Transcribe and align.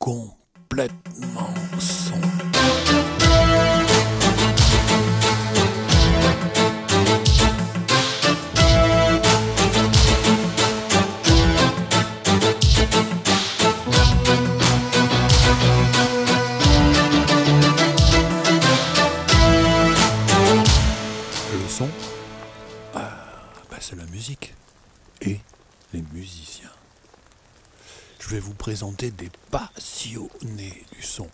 complètement 0.00 1.54
son. 1.78 2.29
Des 28.70 29.30
passionnés 29.50 30.84
du 30.92 31.02
son. 31.02 31.26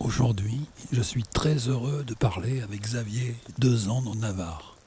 Aujourd'hui, 0.00 0.62
je 0.90 1.00
suis 1.00 1.22
très 1.22 1.68
heureux 1.68 2.02
de 2.02 2.14
parler 2.14 2.60
avec 2.62 2.80
Xavier 2.80 3.36
Deux 3.58 3.88
ans 3.88 4.02
Navarre. 4.16 4.79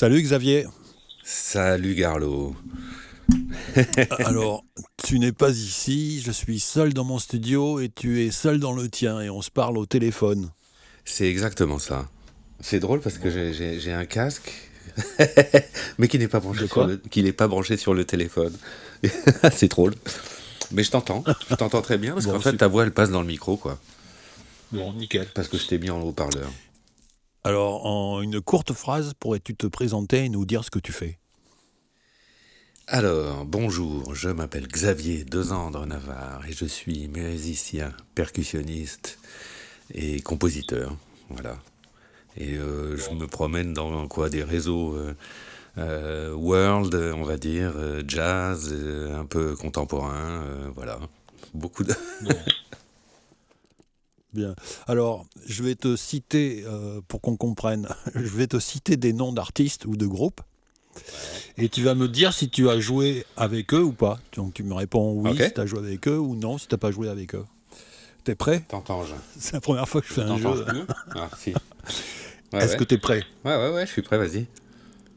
Salut 0.00 0.22
Xavier. 0.22 0.64
Salut 1.24 1.96
Garlo. 1.96 2.54
Alors, 4.24 4.62
tu 5.04 5.18
n'es 5.18 5.32
pas 5.32 5.50
ici, 5.50 6.22
je 6.24 6.30
suis 6.30 6.60
seul 6.60 6.94
dans 6.94 7.02
mon 7.02 7.18
studio 7.18 7.80
et 7.80 7.88
tu 7.88 8.24
es 8.24 8.30
seul 8.30 8.60
dans 8.60 8.72
le 8.72 8.88
tien 8.88 9.20
et 9.20 9.28
on 9.28 9.42
se 9.42 9.50
parle 9.50 9.76
au 9.76 9.86
téléphone. 9.86 10.52
C'est 11.04 11.28
exactement 11.28 11.80
ça. 11.80 12.08
C'est 12.60 12.78
drôle 12.78 13.00
parce 13.00 13.18
que 13.18 13.28
j'ai- 13.28 13.92
un 13.92 14.04
casque, 14.04 14.52
mais 15.98 16.06
qui 16.06 16.20
n'est 16.20 16.28
pas, 16.28 16.38
branché 16.38 16.68
sur 16.68 16.86
le- 16.86 16.98
qui 16.98 17.24
n'est 17.24 17.32
pas 17.32 17.48
branché 17.48 17.76
sur 17.76 17.92
le 17.92 18.04
téléphone. 18.04 18.56
C'est 19.52 19.66
drôle. 19.66 19.96
Mais 20.70 20.84
je 20.84 20.92
t'entends, 20.92 21.24
je 21.50 21.56
t'entends 21.56 21.82
très 21.82 21.98
bien 21.98 22.12
parce 22.12 22.26
Bon, 22.26 22.34
qu'en 22.34 22.40
fait 22.40 22.56
ta 22.56 22.68
voix 22.68 22.84
elle 22.84 22.92
passe 22.92 23.10
dans 23.10 23.22
le 23.22 23.26
micro 23.26 23.56
quoi. 23.56 23.80
Bon, 24.70 24.92
nickel. 24.92 25.26
Parce 25.34 25.48
que 25.48 25.58
je 25.58 25.66
t'ai 25.66 25.78
mis 25.78 25.90
en 25.90 26.00
haut-parleur. 26.02 26.52
Alors, 27.44 27.86
en 27.86 28.20
une 28.20 28.40
courte 28.40 28.72
phrase, 28.72 29.14
pourrais-tu 29.18 29.54
te 29.54 29.66
présenter 29.66 30.24
et 30.24 30.28
nous 30.28 30.44
dire 30.44 30.64
ce 30.64 30.70
que 30.70 30.78
tu 30.78 30.92
fais? 30.92 31.18
Alors, 32.86 33.44
bonjour, 33.44 34.14
je 34.14 34.28
m'appelle 34.28 34.66
Xavier 34.66 35.24
Dezandre 35.24 35.86
Navarre 35.86 36.46
et 36.48 36.52
je 36.52 36.64
suis 36.64 37.06
musicien, 37.08 37.92
percussionniste 38.14 39.18
et 39.94 40.20
compositeur. 40.20 40.96
Voilà. 41.30 41.58
Et 42.36 42.54
euh, 42.54 42.96
je 42.96 43.10
me 43.10 43.26
promène 43.26 43.72
dans 43.72 44.08
quoi 44.08 44.30
des 44.30 44.42
réseaux 44.42 44.94
euh, 44.96 45.14
euh, 45.76 46.32
world, 46.34 46.94
on 46.94 47.22
va 47.22 47.36
dire, 47.36 47.72
euh, 47.76 48.02
jazz, 48.06 48.70
euh, 48.72 49.18
un 49.20 49.26
peu 49.26 49.54
contemporain, 49.54 50.42
euh, 50.42 50.70
voilà. 50.74 50.98
Beaucoup 51.54 51.84
de. 51.84 51.94
Bien. 54.34 54.54
Alors, 54.86 55.26
je 55.46 55.62
vais 55.62 55.74
te 55.74 55.96
citer, 55.96 56.64
euh, 56.66 57.00
pour 57.08 57.20
qu'on 57.20 57.36
comprenne, 57.36 57.88
je 58.14 58.28
vais 58.28 58.46
te 58.46 58.58
citer 58.58 58.96
des 58.96 59.12
noms 59.12 59.32
d'artistes 59.32 59.84
ou 59.86 59.96
de 59.96 60.06
groupes. 60.06 60.40
Et 61.56 61.68
tu 61.68 61.82
vas 61.82 61.94
me 61.94 62.08
dire 62.08 62.32
si 62.32 62.48
tu 62.50 62.68
as 62.68 62.80
joué 62.80 63.24
avec 63.36 63.72
eux 63.72 63.82
ou 63.82 63.92
pas. 63.92 64.18
Donc 64.34 64.54
tu 64.54 64.64
me 64.64 64.74
réponds 64.74 65.12
oui 65.22 65.36
si 65.38 65.52
tu 65.52 65.60
as 65.60 65.66
joué 65.66 65.78
avec 65.78 66.08
eux 66.08 66.18
ou 66.18 66.34
non 66.34 66.58
si 66.58 66.66
tu 66.66 66.74
n'as 66.74 66.78
pas 66.78 66.90
joué 66.90 67.08
avec 67.08 67.34
eux. 67.36 67.44
T'es 68.24 68.34
prêt? 68.34 68.64
T'entends, 68.68 69.04
je. 69.04 69.14
C'est 69.38 69.52
la 69.52 69.60
première 69.60 69.88
fois 69.88 70.00
que 70.00 70.08
je 70.08 70.12
fais 70.14 70.22
un 70.22 70.36
T'entends 70.38 70.56
jeu. 70.56 70.66
Ah, 71.14 71.30
si. 71.38 71.50
Ouais, 72.52 72.60
Est-ce 72.60 72.72
ouais. 72.72 72.78
que 72.78 72.84
tu 72.84 72.94
es 72.94 72.98
prêt? 72.98 73.22
Ouais, 73.44 73.56
ouais, 73.56 73.70
ouais, 73.70 73.86
je 73.86 73.92
suis 73.92 74.02
prêt, 74.02 74.18
vas-y. 74.18 74.46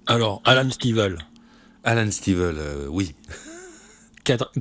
Alors, 0.06 0.42
Alan 0.46 0.70
Stivell. 0.70 1.18
Alan 1.84 2.10
Stivell, 2.12 2.56
euh, 2.60 2.88
oui. 2.90 3.16
Quatre- 4.24 4.52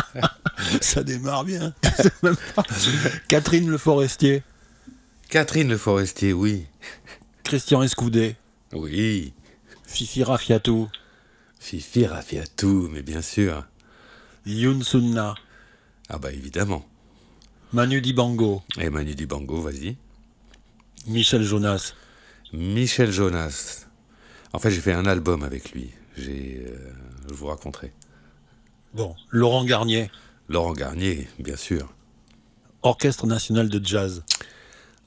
Ça 0.80 1.02
démarre 1.02 1.44
bien. 1.44 1.74
Catherine 3.28 3.68
Le 3.68 3.78
Forestier. 3.78 4.42
Catherine 5.28 5.68
Le 5.68 5.76
Forestier, 5.78 6.32
oui. 6.32 6.66
Christian 7.44 7.82
Escoudé. 7.82 8.36
Oui. 8.72 9.34
Fifi 9.86 10.22
Rafiatou. 10.24 10.88
Fifi 11.58 12.06
Rafiatou, 12.06 12.88
mais 12.92 13.02
bien 13.02 13.22
sûr. 13.22 13.64
Youn 14.46 14.82
Sunna. 14.82 15.34
Ah 16.08 16.18
bah 16.18 16.32
évidemment. 16.32 16.86
Manu 17.72 18.00
Dibango. 18.00 18.62
Et 18.78 18.90
Manu 18.90 19.14
Dibango, 19.14 19.60
vas-y. 19.60 19.96
Michel 21.06 21.42
Jonas. 21.42 21.94
Michel 22.52 23.10
Jonas. 23.10 23.86
En 24.52 24.58
fait, 24.58 24.70
j'ai 24.70 24.80
fait 24.80 24.92
un 24.92 25.06
album 25.06 25.42
avec 25.42 25.72
lui. 25.72 25.90
J'ai, 26.16 26.64
euh, 26.68 26.92
je 27.28 27.34
vous 27.34 27.46
raconterai. 27.46 27.92
Bon, 28.94 29.14
Laurent 29.30 29.64
Garnier. 29.64 30.10
Laurent 30.48 30.72
Garnier, 30.72 31.28
bien 31.38 31.56
sûr. 31.56 31.92
Orchestre 32.82 33.26
national 33.26 33.68
de 33.68 33.84
jazz. 33.84 34.22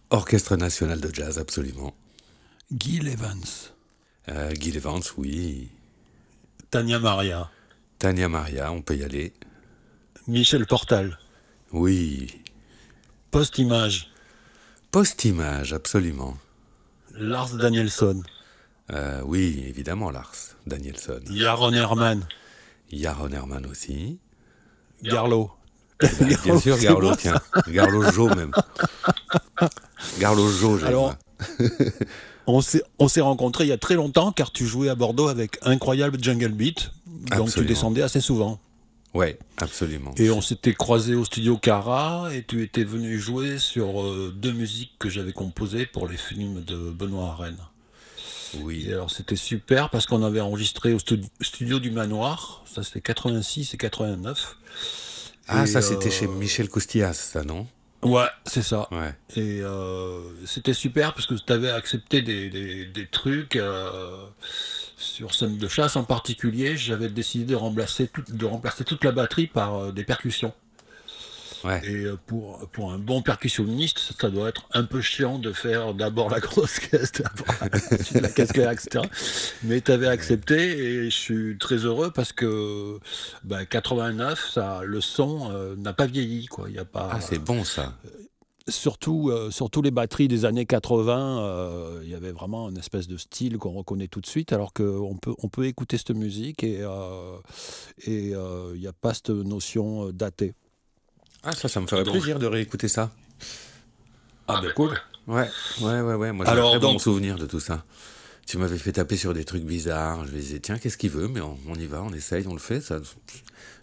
Orchestre 0.09 0.55
national 0.55 1.01
de 1.01 1.13
jazz, 1.13 1.37
absolument. 1.37 1.93
Guy 2.71 2.97
Evans. 3.07 3.73
Euh, 4.29 4.51
Guy 4.53 4.75
Evans, 4.75 5.03
oui. 5.17 5.69
Tania 6.71 6.99
Maria. 6.99 7.49
Tania 7.99 8.27
Maria, 8.27 8.71
on 8.71 8.81
peut 8.81 8.95
y 8.95 9.03
aller. 9.03 9.33
Michel 10.27 10.65
Portal. 10.65 11.19
Oui. 11.71 12.41
Post-image. 13.29 14.09
Post-image, 14.91 15.73
absolument. 15.73 16.37
Lars 17.13 17.55
Danielson. 17.55 18.23
Euh, 18.91 19.21
oui, 19.25 19.63
évidemment, 19.67 20.09
Lars 20.09 20.55
Danielson. 20.65 21.21
Yaron 21.29 21.73
Herman. 21.73 22.25
Yaron 22.91 23.31
Herman 23.31 23.65
aussi. 23.65 24.19
Garlo. 25.03 25.51
Bien 26.43 26.59
sûr, 26.59 26.77
Garlo, 26.77 27.15
tiens. 27.15 27.39
Garlo 27.67 28.11
Jo 28.11 28.27
même. 28.35 28.51
Garlo 30.19 30.49
Jo, 30.49 30.77
j'aime. 30.77 30.87
Alors, 30.87 31.15
On 32.47 32.61
s'est 32.61 32.83
on 32.99 33.07
s'est 33.07 33.21
rencontrés 33.21 33.63
il 33.63 33.69
y 33.69 33.73
a 33.73 33.77
très 33.77 33.95
longtemps 33.95 34.31
car 34.31 34.51
tu 34.51 34.67
jouais 34.67 34.89
à 34.89 34.95
Bordeaux 34.95 35.29
avec 35.29 35.57
Incroyable 35.63 36.23
Jungle 36.23 36.49
Beat. 36.51 36.91
Donc 37.35 37.51
tu 37.51 37.65
descendais 37.65 38.03
assez 38.03 38.21
souvent. 38.21 38.59
Ouais, 39.15 39.39
absolument. 39.57 40.13
Et 40.17 40.29
on 40.29 40.41
s'était 40.41 40.73
croisés 40.73 41.15
au 41.15 41.25
studio 41.25 41.57
Cara 41.57 42.29
et 42.33 42.43
tu 42.43 42.61
étais 42.61 42.83
venu 42.83 43.17
jouer 43.17 43.57
sur 43.57 44.01
euh, 44.01 44.33
deux 44.35 44.51
musiques 44.51 44.91
que 44.99 45.09
j'avais 45.09 45.31
composées 45.31 45.85
pour 45.85 46.07
les 46.07 46.17
films 46.17 46.63
de 46.65 46.91
Benoît 46.91 47.29
Arène. 47.29 47.57
Oui. 48.61 48.85
Et 48.89 48.93
alors 48.93 49.11
c'était 49.11 49.35
super 49.35 49.89
parce 49.89 50.05
qu'on 50.05 50.23
avait 50.23 50.41
enregistré 50.41 50.93
au 50.93 50.99
stu- 50.99 51.21
studio 51.41 51.79
du 51.79 51.91
Manoir, 51.91 52.63
ça 52.65 52.83
c'était 52.83 53.01
86 53.01 53.73
et 53.73 53.77
89. 53.77 54.57
Ah, 55.47 55.63
Et, 55.63 55.67
ça, 55.67 55.81
c'était 55.81 56.07
euh, 56.07 56.11
chez 56.11 56.27
Michel 56.27 56.69
Coustillas, 56.69 57.13
ça, 57.13 57.43
non? 57.43 57.67
Ouais, 58.01 58.25
c'est 58.45 58.61
ça. 58.63 58.87
Ouais. 58.91 59.13
Et 59.35 59.61
euh, 59.61 60.21
c'était 60.45 60.73
super 60.73 61.13
parce 61.13 61.27
que 61.27 61.35
tu 61.35 61.53
avais 61.53 61.69
accepté 61.69 62.21
des, 62.21 62.49
des- 62.49 62.85
des 62.85 63.07
trucs 63.07 63.55
euh, 63.55 64.25
sur 64.97 65.33
scène 65.35 65.57
de 65.57 65.67
chasse 65.67 65.95
en 65.95 66.03
particulier. 66.03 66.77
J'avais 66.77 67.09
décidé 67.09 67.45
de 67.45 67.55
remplacer, 67.55 68.07
tout- 68.07 68.23
de 68.27 68.45
remplacer 68.45 68.83
toute 68.83 69.03
la 69.03 69.11
batterie 69.11 69.47
par 69.47 69.75
euh, 69.75 69.91
des 69.91 70.03
percussions. 70.03 70.53
Ouais. 71.65 71.81
Et 71.85 72.05
euh, 72.05 72.15
pour, 72.27 72.59
pour 72.71 72.91
un 72.91 72.99
bon 72.99 73.21
percussionniste, 73.21 73.97
ça, 73.99 74.13
ça 74.21 74.29
doit 74.29 74.49
être 74.49 74.67
un 74.73 74.83
peu 74.83 75.01
chiant 75.01 75.39
de 75.39 75.51
faire 75.51 75.93
d'abord 75.93 76.29
la 76.29 76.39
grosse 76.39 76.79
caisse, 76.79 77.11
d'abord 77.13 77.55
ensuite 77.73 78.11
la 78.21 78.29
caisse 78.29 78.51
claire, 78.51 78.71
etc. 78.71 79.03
Mais 79.63 79.81
tu 79.81 79.91
avais 79.91 80.07
accepté 80.07 80.55
et 80.77 81.05
je 81.09 81.15
suis 81.15 81.57
très 81.57 81.77
heureux 81.77 82.11
parce 82.11 82.33
que 82.33 82.99
bah, 83.43 83.65
89, 83.65 84.49
ça, 84.53 84.81
le 84.85 85.01
son 85.01 85.49
euh, 85.51 85.75
n'a 85.75 85.93
pas 85.93 86.05
vieilli. 86.05 86.45
Quoi. 86.45 86.69
Il 86.69 86.75
y 86.75 86.79
a 86.79 86.85
pas, 86.85 87.09
Ah, 87.11 87.21
c'est 87.21 87.39
bon, 87.39 87.63
ça. 87.63 87.93
surtout, 88.67 89.29
euh, 89.29 89.49
surtout 89.51 89.81
les 89.81 89.91
batteries 89.91 90.27
des 90.27 90.45
années 90.45 90.65
80, 90.65 91.39
euh, 91.45 91.99
il 92.03 92.09
y 92.09 92.15
avait 92.15 92.31
vraiment 92.31 92.69
une 92.69 92.77
espèce 92.77 93.07
de 93.07 93.17
style 93.17 93.57
qu'on 93.57 93.71
reconnaît 93.73 94.07
tout 94.07 94.21
de 94.21 94.25
suite, 94.27 94.53
alors 94.53 94.73
qu'on 94.73 95.17
peut, 95.21 95.33
on 95.39 95.49
peut 95.49 95.65
écouter 95.65 95.97
cette 95.97 96.11
musique 96.11 96.63
et 96.63 96.81
et, 98.05 98.35
euh, 98.35 98.71
il 98.75 98.79
n'y 98.81 98.87
a 98.87 98.93
pas 98.93 99.13
cette 99.13 99.29
notion 99.29 100.09
datée. 100.11 100.53
Ah, 101.45 101.51
ça, 101.53 101.67
ça 101.67 101.79
me 101.79 101.87
ferait 101.87 102.03
Donc- 102.03 102.13
plaisir 102.15 102.39
de 102.39 102.47
réécouter 102.47 102.87
ça. 102.87 103.11
Ah 104.47 104.59
ben 104.61 104.71
cool. 104.73 104.99
Ouais, 105.27 105.47
ouais, 105.81 106.01
ouais, 106.01 106.13
ouais. 106.15 106.31
Moi, 106.31 106.45
j'ai 106.45 106.51
un 106.59 106.69
très 106.69 106.79
bon 106.79 106.99
souvenir 106.99 107.35
de 107.37 107.45
tout 107.45 107.59
ça. 107.59 107.83
Tu 108.47 108.57
m'avais 108.59 108.77
fait 108.77 108.91
taper 108.91 109.17
sur 109.17 109.33
des 109.33 109.43
trucs 109.43 109.63
bizarres. 109.63 110.25
Je 110.27 110.31
me 110.31 110.37
disais, 110.37 110.59
tiens, 110.59 110.77
qu'est-ce 110.77 110.97
qu'il 110.97 111.09
veut? 111.09 111.27
Mais 111.27 111.41
on, 111.41 111.57
on 111.67 111.73
y 111.75 111.87
va, 111.87 112.03
on 112.03 112.13
essaye, 112.13 112.45
on 112.47 112.53
le 112.53 112.59
fait. 112.59 112.79
Ça... 112.81 112.99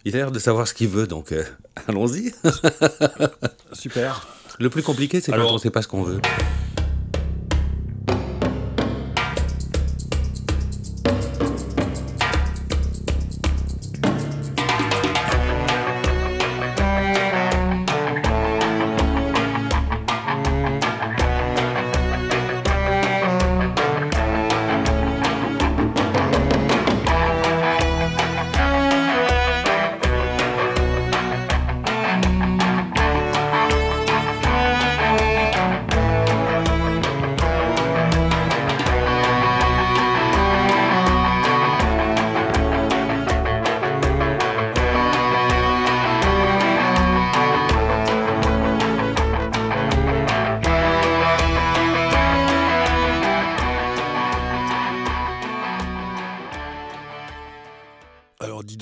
Il 0.05 0.13
a 0.15 0.19
l'air 0.19 0.31
de 0.31 0.39
savoir 0.39 0.67
ce 0.67 0.73
qu'il 0.73 0.87
veut, 0.87 1.05
donc 1.07 1.31
euh, 1.33 1.43
allons-y. 1.87 2.33
Super. 3.73 4.27
Le 4.59 4.69
plus 4.69 4.83
compliqué, 4.83 5.19
c'est 5.19 5.31
quand 5.31 5.37
Alors- 5.37 5.51
on 5.51 5.55
ne 5.55 5.59
sait 5.59 5.69
pas 5.71 5.81
ce 5.81 5.87
qu'on 5.89 6.03
veut. 6.03 6.21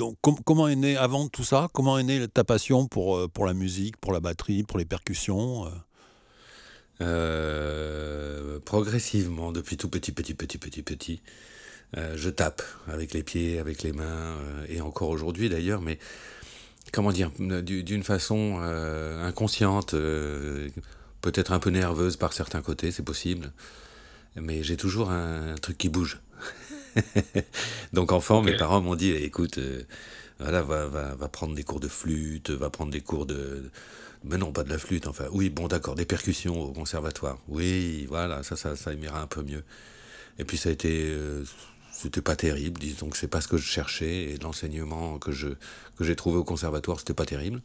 Donc, 0.02 0.18
comment 0.44 0.68
est 0.68 0.76
née, 0.76 0.98
avant 0.98 1.28
tout 1.28 1.44
ça, 1.44 1.70
comment 1.74 2.00
est 2.00 2.04
née 2.04 2.28
ta 2.28 2.44
passion 2.44 2.88
pour, 2.88 3.18
euh, 3.18 3.28
pour 3.28 3.46
la 3.46 3.54
musique, 3.54 3.98
pour 3.98 4.14
la 4.14 4.20
batterie, 4.20 4.64
pour 4.64 4.80
les 4.80 4.86
percussions 4.86 5.72
Progressivement, 8.66 9.52
depuis 9.52 9.78
tout 9.78 9.90
petit, 9.90 10.12
petit, 10.12 10.34
petit, 10.34 10.58
petit, 10.58 10.82
petit. 10.82 11.22
je 11.96 12.30
tape 12.30 12.64
avec 12.88 13.14
les 13.14 13.22
pieds, 13.22 13.60
avec 13.60 13.84
les 13.84 13.92
mains, 13.92 14.38
et 14.70 14.82
encore 14.82 15.10
aujourd'hui 15.10 15.50
d'ailleurs, 15.50 15.82
mais 15.82 16.00
comment 16.92 17.12
dire, 17.12 17.32
d'une 17.40 18.04
façon 18.04 18.60
inconsciente, 19.24 19.92
peut-être 21.22 21.52
un 21.52 21.60
peu 21.60 21.70
nerveuse 21.70 22.18
par 22.18 22.34
certains 22.34 22.62
côtés, 22.62 22.92
c'est 22.92 23.04
possible, 23.04 23.52
mais 24.36 24.64
j'ai 24.64 24.78
toujours 24.78 25.12
un 25.12 25.56
truc 25.62 25.78
qui 25.78 25.90
bouge. 25.90 26.22
Donc 27.94 28.12
enfant, 28.12 28.42
mes 28.42 28.56
parents 28.56 28.82
m'ont 28.82 28.96
dit, 28.96 29.12
écoute, 29.12 29.58
euh, 29.58 29.84
voilà, 30.40 30.62
va, 30.62 30.88
va, 30.88 31.16
va, 31.16 31.28
prendre 31.28 31.56
des 31.56 31.64
cours 31.64 31.80
de 31.80 31.88
flûte, 31.88 32.50
va 32.50 32.70
prendre 32.70 32.92
des 32.92 33.02
cours 33.02 33.26
de... 33.26 33.70
Mais 34.24 34.38
non, 34.38 34.52
pas 34.52 34.64
de 34.64 34.70
la 34.70 34.78
flûte, 34.78 35.08
enfin, 35.08 35.26
oui, 35.32 35.50
bon, 35.50 35.68
d'accord, 35.68 35.96
des 35.96 36.06
percussions 36.06 36.62
au 36.62 36.72
conservatoire. 36.72 37.40
Oui, 37.48 38.06
voilà, 38.08 38.44
ça, 38.44 38.56
ça, 38.56 38.76
ça 38.76 38.94
m'ira 38.94 39.22
un 39.22 39.28
peu 39.28 39.42
mieux. 39.44 39.64
Et 40.40 40.46
puis 40.46 40.58
ça 40.58 40.70
a 40.70 40.72
été... 40.72 41.10
Euh, 41.10 41.44
c'était 41.92 42.22
pas 42.22 42.36
terrible, 42.36 42.80
disons 42.80 43.10
que 43.10 43.18
c'est 43.18 43.28
pas 43.28 43.42
ce 43.42 43.48
que 43.48 43.58
je 43.58 43.68
cherchais, 43.68 44.24
et 44.24 44.38
l'enseignement 44.38 45.20
que 45.20 45.32
je 45.32 45.50
que 45.98 46.04
j'ai 46.04 46.16
trouvé 46.16 46.38
au 46.38 46.44
conservatoire, 46.44 47.00
c'était 47.00 47.14
pas 47.14 47.26
terrible. 47.26 47.62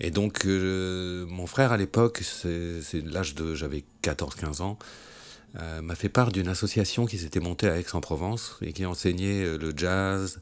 Et 0.00 0.10
donc, 0.10 0.46
euh, 0.46 1.26
mon 1.26 1.46
frère 1.46 1.72
à 1.72 1.76
l'époque, 1.76 2.22
c'est 2.22 3.04
l'âge 3.04 3.34
de... 3.34 3.54
J'avais 3.54 3.84
14-15 4.02 4.62
ans, 4.62 4.78
euh, 5.58 5.82
m'a 5.82 5.94
fait 5.94 6.08
part 6.08 6.30
d'une 6.30 6.48
association 6.48 7.06
qui 7.06 7.18
s'était 7.18 7.40
montée 7.40 7.68
à 7.68 7.78
Aix-en-Provence 7.78 8.58
et 8.62 8.72
qui 8.72 8.86
enseignait 8.86 9.44
euh, 9.44 9.58
le 9.58 9.72
jazz, 9.76 10.40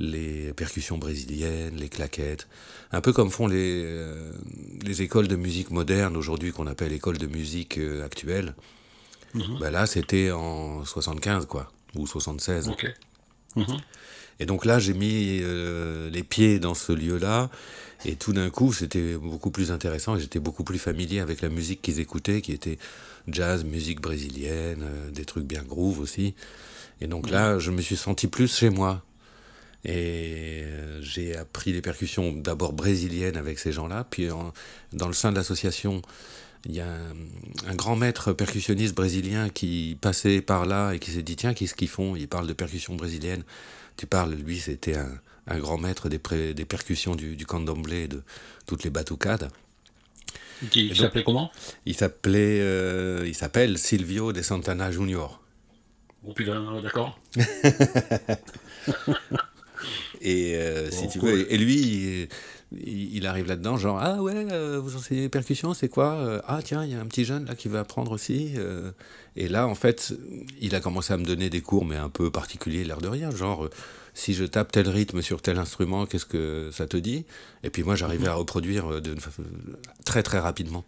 les 0.00 0.52
percussions 0.52 0.98
brésiliennes, 0.98 1.76
les 1.76 1.88
claquettes, 1.88 2.48
un 2.90 3.00
peu 3.00 3.12
comme 3.12 3.30
font 3.30 3.46
les, 3.46 3.82
euh, 3.84 4.32
les 4.82 5.02
écoles 5.02 5.28
de 5.28 5.36
musique 5.36 5.70
moderne 5.70 6.16
aujourd'hui 6.16 6.50
qu'on 6.50 6.66
appelle 6.66 6.92
école 6.92 7.18
de 7.18 7.26
musique 7.26 7.78
actuelle. 8.04 8.54
Mhm. 9.34 9.58
Ben 9.60 9.70
là, 9.70 9.86
c'était 9.86 10.32
en 10.32 10.84
75, 10.84 11.46
quoi, 11.46 11.70
ou 11.94 12.06
76. 12.06 12.68
Mhm. 13.56 13.78
Et 14.40 14.46
donc 14.46 14.64
là, 14.64 14.78
j'ai 14.78 14.94
mis 14.94 15.40
les 16.10 16.22
pieds 16.22 16.58
dans 16.58 16.74
ce 16.74 16.92
lieu-là, 16.92 17.50
et 18.04 18.16
tout 18.16 18.32
d'un 18.32 18.50
coup, 18.50 18.72
c'était 18.72 19.14
beaucoup 19.14 19.50
plus 19.50 19.70
intéressant, 19.70 20.18
j'étais 20.18 20.40
beaucoup 20.40 20.64
plus 20.64 20.78
familier 20.78 21.20
avec 21.20 21.40
la 21.40 21.48
musique 21.48 21.82
qu'ils 21.82 22.00
écoutaient, 22.00 22.40
qui 22.40 22.52
était 22.52 22.78
jazz, 23.28 23.64
musique 23.64 24.00
brésilienne, 24.00 24.82
euh, 24.82 25.10
des 25.10 25.24
trucs 25.24 25.44
bien 25.44 25.62
groove 25.62 26.00
aussi. 26.00 26.34
Et 27.00 27.06
donc 27.06 27.30
là, 27.30 27.58
je 27.58 27.70
me 27.70 27.80
suis 27.80 27.96
senti 27.96 28.26
plus 28.26 28.56
chez 28.56 28.70
moi. 28.70 29.04
Et 29.84 30.62
euh, 30.64 31.00
j'ai 31.02 31.36
appris 31.36 31.72
les 31.72 31.80
percussions 31.80 32.32
d'abord 32.32 32.72
brésiliennes 32.72 33.36
avec 33.36 33.58
ces 33.58 33.72
gens-là, 33.72 34.06
puis 34.08 34.28
dans 34.92 35.08
le 35.08 35.12
sein 35.12 35.30
de 35.30 35.36
l'association, 35.36 36.02
il 36.64 36.74
y 36.74 36.80
a 36.80 36.88
un, 37.66 37.74
grand 37.74 37.96
maître 37.96 38.32
percussionniste 38.32 38.94
brésilien 38.94 39.48
qui 39.48 39.98
passait 40.00 40.40
par 40.40 40.64
là 40.64 40.92
et 40.92 40.98
qui 40.98 41.10
s'est 41.10 41.22
dit 41.22 41.36
tiens 41.36 41.54
qu'est-ce 41.54 41.74
qu'ils 41.74 41.88
font? 41.88 42.16
Ils 42.16 42.28
parlent 42.28 42.46
de 42.46 42.52
percussions 42.52 42.94
brésiliennes. 42.94 43.44
Tu 43.96 44.06
parles, 44.06 44.34
lui 44.34 44.58
c'était 44.58 44.96
un, 44.96 45.58
grand 45.58 45.78
maître 45.78 46.08
des, 46.08 46.54
des 46.54 46.64
percussions 46.64 47.14
du, 47.14 47.36
du 47.36 47.46
candomblé, 47.46 48.08
de 48.08 48.22
toutes 48.66 48.84
les 48.84 48.90
batucades. 48.90 49.50
Il 50.74 50.96
s'appelait 50.96 51.24
comment? 51.24 51.50
Il 51.86 51.96
s'appelait, 51.96 52.60
euh, 52.60 53.24
il 53.26 53.34
s'appelle 53.34 53.78
Silvio 53.78 54.32
de 54.32 54.42
Santana 54.42 54.92
Junior. 54.92 55.42
Oh 56.24 56.32
putain, 56.32 56.80
d'accord. 56.80 57.18
et 60.20 60.54
euh, 60.54 60.88
si 60.90 61.08
tu 61.08 61.18
veux, 61.18 61.52
et 61.52 61.58
lui, 61.58 61.74
il, 61.74 62.28
arrive 63.26 63.46
là-dedans, 63.46 63.76
genre 63.76 63.98
ah 64.00 64.22
ouais, 64.22 64.46
euh, 64.52 64.80
vous 64.82 64.96
enseignez 64.96 65.22
les 65.22 65.28
percussions, 65.28 65.74
c'est 65.74 65.88
quoi 65.88 66.42
Ah 66.46 66.60
tiens, 66.62 66.84
il 66.84 66.92
y 66.92 66.94
a 66.94 67.00
un 67.00 67.06
petit 67.06 67.24
jeune 67.24 67.46
là 67.46 67.54
qui 67.54 67.68
veut 67.68 67.78
apprendre 67.78 68.12
aussi. 68.12 68.54
et 69.36 69.48
là, 69.48 69.66
en 69.66 69.74
fait, 69.74 70.14
il 70.60 70.74
a 70.74 70.80
commencé 70.80 71.12
à 71.12 71.16
me 71.16 71.24
donner 71.24 71.50
des 71.50 71.60
cours, 71.60 71.84
mais 71.84 71.96
un 71.96 72.10
peu 72.10 72.30
particuliers, 72.30 72.84
l'air 72.84 72.98
de 72.98 73.08
rien, 73.08 73.30
genre 73.30 73.68
si 74.14 74.34
je 74.34 74.44
tape 74.44 74.72
tel 74.72 74.88
rythme 74.88 75.22
sur 75.22 75.40
tel 75.40 75.58
instrument, 75.58 76.06
qu'est-ce 76.06 76.26
que 76.26 76.70
ça 76.72 76.86
te 76.86 76.96
dit? 76.96 77.24
Et 77.62 77.70
puis 77.70 77.82
moi, 77.82 77.96
j'arrivais 77.96 78.28
à 78.28 78.34
reproduire 78.34 78.92
euh, 78.92 79.00
de, 79.00 79.16
très 80.04 80.22
très 80.22 80.38
rapidement. 80.38 80.84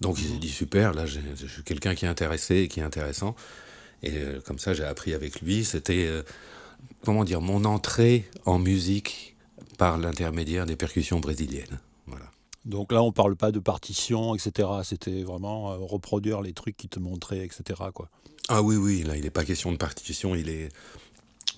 Donc 0.00 0.18
il 0.18 0.28
s'est 0.28 0.38
dit 0.38 0.48
super, 0.48 0.94
là 0.94 1.04
je 1.04 1.20
suis 1.46 1.62
quelqu'un 1.62 1.94
qui 1.94 2.06
est 2.06 2.08
intéressé 2.08 2.56
et 2.56 2.68
qui 2.68 2.80
est 2.80 2.82
intéressant. 2.82 3.36
Et 4.02 4.12
euh, 4.16 4.40
comme 4.40 4.58
ça, 4.58 4.72
j'ai 4.72 4.84
appris 4.84 5.12
avec 5.12 5.42
lui. 5.42 5.64
C'était, 5.64 6.06
euh, 6.06 6.22
comment 7.04 7.24
dire, 7.24 7.40
mon 7.42 7.64
entrée 7.66 8.24
en 8.46 8.58
musique 8.58 9.29
par 9.78 9.98
l'intermédiaire 9.98 10.66
des 10.66 10.76
percussions 10.76 11.20
brésiliennes. 11.20 11.80
Voilà. 12.06 12.26
Donc 12.64 12.92
là, 12.92 13.02
on 13.02 13.12
parle 13.12 13.36
pas 13.36 13.52
de 13.52 13.58
partition, 13.58 14.34
etc. 14.34 14.68
C'était 14.84 15.22
vraiment 15.22 15.76
reproduire 15.78 16.42
les 16.42 16.52
trucs 16.52 16.76
qui 16.76 16.88
te 16.88 16.98
montraient, 16.98 17.44
etc. 17.44 17.80
Quoi. 17.94 18.10
Ah 18.48 18.62
oui, 18.62 18.76
oui, 18.76 19.02
là, 19.02 19.16
il 19.16 19.22
n'est 19.22 19.30
pas 19.30 19.44
question 19.44 19.72
de 19.72 19.76
partition, 19.76 20.34
il 20.34 20.48
est 20.48 20.68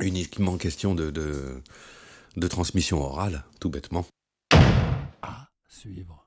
uniquement 0.00 0.56
question 0.58 0.94
de, 0.94 1.10
de, 1.10 1.60
de 2.36 2.48
transmission 2.48 3.00
orale, 3.02 3.44
tout 3.60 3.70
bêtement. 3.70 4.04
À 5.22 5.48
suivre. 5.68 6.21